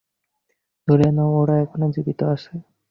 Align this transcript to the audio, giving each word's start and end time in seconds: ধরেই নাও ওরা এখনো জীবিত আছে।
ধরেই 0.87 1.11
নাও 1.17 1.31
ওরা 1.39 1.55
এখনো 1.63 1.85
জীবিত 1.95 2.19
আছে। 2.33 2.51